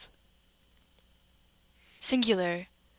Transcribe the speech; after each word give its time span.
Singular. 1.99 2.65